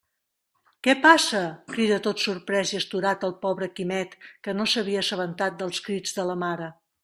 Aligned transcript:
Què 0.87 0.95
passa? 1.03 1.41
—crida 1.73 1.99
tot 2.07 2.23
sorprés 2.23 2.73
i 2.75 2.79
astorat 2.81 3.27
el 3.29 3.35
pobre 3.45 3.69
Quimet, 3.75 4.19
que 4.49 4.59
no 4.59 4.69
s'havia 4.75 5.07
assabentat 5.07 5.61
dels 5.63 5.87
crits 5.91 6.19
de 6.21 6.31
la 6.33 6.41
mare. 6.47 6.75